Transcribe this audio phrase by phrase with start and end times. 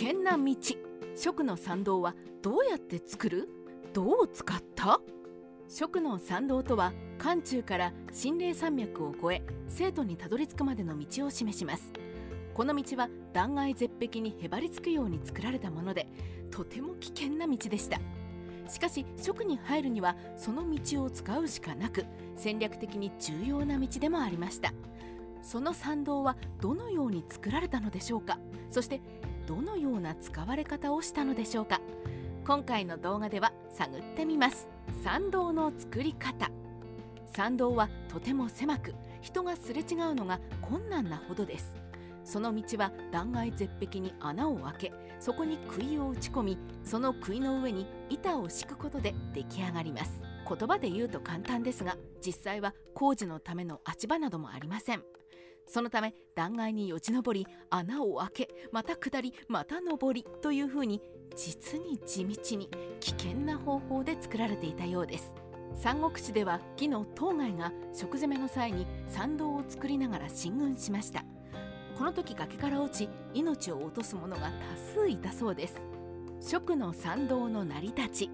[0.00, 0.54] 険な道。
[1.16, 3.48] 蜀の参道はどうやって作る？
[3.92, 5.00] どう使った？
[5.68, 11.92] 蜀の参道とは漢中から心霊山脈を越え生徒にたどり着くまでの道を示します。
[12.54, 16.06] この道は断崖絶壁にへばりつくように作られたもので
[16.52, 17.98] とても危険な道でした。
[18.68, 22.04] しかし蜀に入るにはその道を使うしかなく
[22.36, 24.72] 戦略的に重要な道でもありました。
[25.42, 28.38] その参道はどのように作られたのでしょうか？
[28.70, 29.00] そして
[29.48, 31.80] どのような使われ方をしたのでしょうか。
[32.46, 34.68] 今回の動画では探ってみます。
[35.02, 36.50] 参道の作り方。
[37.34, 41.78] 参道はとても狭く人がすれ違うのが困難なほどです。
[42.24, 50.20] その道は断崖絶壁に穴を開けそこに杭を打ち込みその杭の上に板を敷くことで出来上がります。
[50.46, 55.02] 言葉で言うと簡単ですが実際は工事のための足場などもありません。
[55.68, 61.00] そのため断崖によじ登り穴を開けまた下りまた登りというふうに
[61.36, 62.68] 実に地道に
[63.00, 65.34] 危険な方法で作られていたようです。
[65.74, 71.24] 三国志では義の当該が食攻めの際に参道を作りながら進軍しました。
[71.96, 74.50] この時崖から落ち命を落とす者が
[74.94, 75.76] 多数いたそうです。
[76.40, 78.30] 蜀の参道の成り立ち。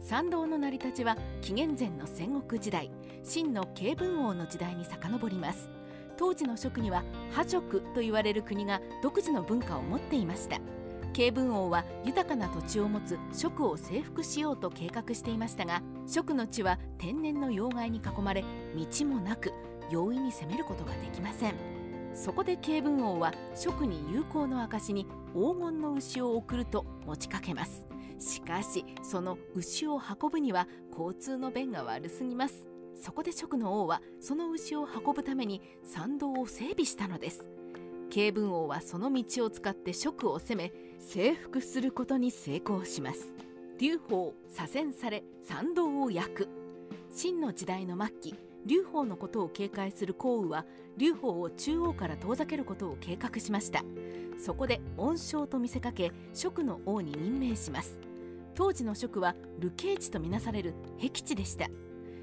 [0.00, 2.90] 参道の成り立ちは紀元前の戦国時代
[3.24, 5.75] 秦の慶文王の時代に遡ります。
[6.16, 10.58] 当時の蜀には破蜀と言われる国が独自の文化を持っていました。
[11.12, 18.44] 慶文王は豊かな土地を持つ蜀を征服しようと計画していましたが蜀の地は天然の要害に囲まれ
[18.74, 19.50] 道もなく
[19.90, 21.54] 容易に攻めることができません。
[22.12, 27.86] そこで慶文王は蜀に友好の証に黄金の牛を送ると持ちかけます。
[28.18, 32.66] しかしその牛を運ぶには交通の便が悪すぎます。
[32.96, 37.48] そこで蜀の王はその牛を運ぶために参道を整備したのです。
[38.10, 43.32] 慶文王はその道を使って蜀を攻め征服することに成功します。
[43.78, 46.48] 劉邦左遷され参道を焼く。
[47.10, 53.84] 秦の時代の末期劉邦のことを警戒する項羽は劉邦を中央から遠ざけることを計画しました。
[54.38, 57.98] そこで恩賞と見せかけ蜀の王に任命します。
[58.54, 61.68] 当時の蜀は流刑地とみなされる僻地でした。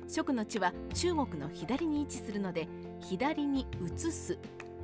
[0.07, 2.67] 蜀の地は中国の左に位置するので
[2.99, 4.37] 左に移す。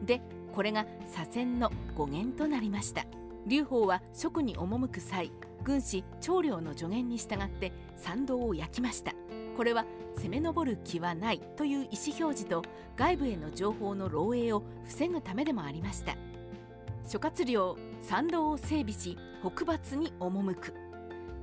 [0.06, 0.22] で
[0.54, 3.06] これが左遷の語源となりました。
[3.46, 5.32] 劉邦は蜀に赴く際
[5.64, 9.14] 軍師長領の助言に従って参道を焼きました。
[9.56, 9.86] これは
[10.16, 12.64] 攻め上る気はないという意思表示と
[12.96, 16.16] 外部への情報の漏洩を防ぐためでもありました。
[17.08, 20.89] 諸葛亮参道を整備し北伐に赴く。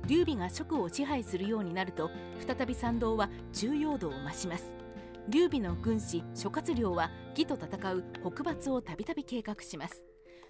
[0.05, 2.09] 劉備が蜀を支配するようになると
[2.45, 4.65] 再び参道は重要度を増します。
[5.29, 10.03] 劉備の軍師諸葛亮は義と戦う北伐をたびたび計画します。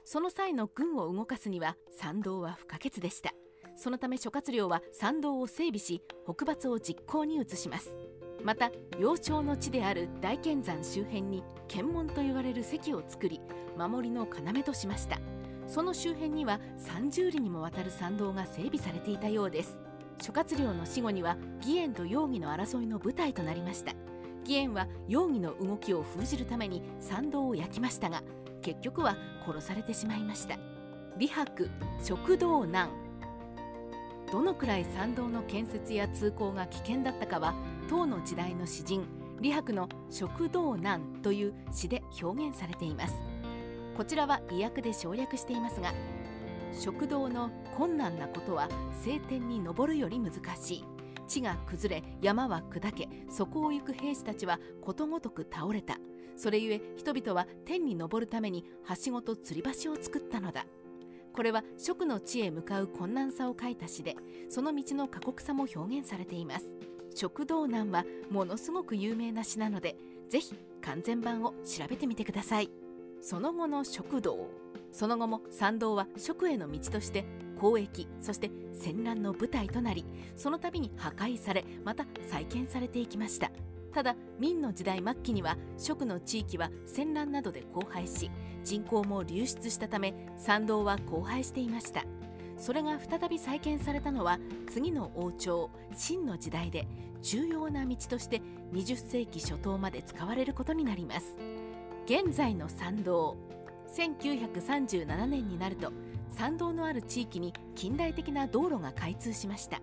[0.05, 3.33] その際の軍を動かすには参道は不可欠でした。
[3.75, 7.95] そのため諸葛亮は参道を整備し北伐を実行に移します。
[8.43, 13.41] また幼鳥の地である大剣山周辺に検問と言われる関を作り
[13.77, 15.19] 守りの要としました。
[15.67, 19.77] その周辺には30里にもわたる参道が整備されていたようです。
[20.21, 23.93] 諸葛亮の死後には義援と容疑の争いの舞台となりました。
[24.43, 28.23] 義援は容疑の動きを封じるために参道を焼きましたが
[28.61, 30.57] 結局は殺されてしまいました。
[31.19, 31.69] 李白
[32.01, 32.89] 食道難。
[34.31, 37.53] どのくらい参道の建設や通行が危険だったかは
[37.89, 39.05] 唐の時代の詩人
[39.37, 43.15] 李白の「食道難」という詩で表現されています。
[43.97, 45.91] こちらは意訳で省略していますが
[46.71, 48.69] 食道の困難なことは
[49.03, 50.85] 晴天に登るより難しい。
[51.27, 55.97] 地が崩れ山は砕けそこを行く兵士たちはことごとく倒れた。
[56.35, 60.67] それゆえ人々は天に登るためにはしごと吊り橋を作ったのだ。
[61.33, 64.15] これは蜀の地へ向かう困難さを書いた詩で
[64.47, 66.67] その道の過酷さも表現されています。
[67.15, 69.95] 食道難はものすごく有名な詩なので
[70.29, 72.69] ぜひ完全版を調べてみてください。
[73.29, 74.47] その後の食道
[74.93, 77.25] その後も参道は蜀への道として
[77.61, 80.05] 交易そして戦乱の舞台となり
[80.37, 83.51] その度に破壊されまた再建されていきました。
[83.93, 88.31] ただ明の時代末期には蜀の地域は戦乱などで荒廃し
[88.63, 92.05] 人口も流出したため参道は荒廃していました。
[92.57, 94.39] それが再び再建されたのは
[94.69, 96.87] 次の王朝秦の時代で
[97.21, 98.41] 重要な道として
[98.71, 101.35] 20世紀初頭まで使われることになります。
[102.09, 103.35] 現在の参道。
[103.93, 105.91] 1937年になると
[106.29, 109.81] 参道のある地域に近代的な道路が開通しました。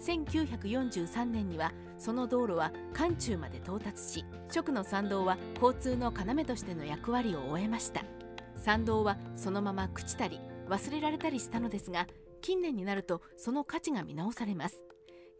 [0.00, 8.02] 1943年にはその道路は漢中まで到達し蜀の参道は交通の要としての役割を終えました。
[8.56, 12.08] 参道はそのまま朽ちたり忘れられたりしたのですが
[12.40, 14.82] 近年になるとその価値が見直されます。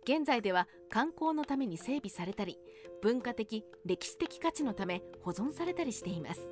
[0.05, 2.59] 現在では観光のために整備されたり
[3.03, 6.49] 文化的歴史的価値のため保存されたりしています。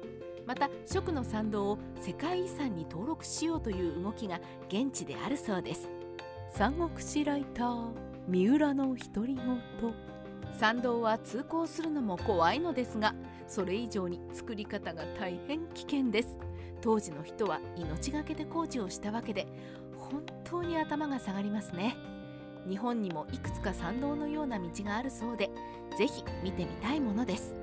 [0.47, 5.91] また食の参道を世界遺産に登録しようという動きが現地であるそうです。
[6.53, 7.93] 三国志ライター
[8.27, 9.63] 三浦の独り言。
[10.59, 13.15] 参道は通行するのも怖いのですが
[13.47, 16.39] それ以上に作り方が大変危険です。
[16.81, 19.47] 当時の人は命がけで工事をしたわけで
[19.97, 21.95] 本当に頭が下がりますね
[22.69, 25.51] 日本にもいくつか参道のような道があるそうで
[25.99, 27.55] ぜひ見てみたいものです。